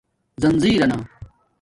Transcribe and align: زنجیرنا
زنجیرنا 0.41 0.99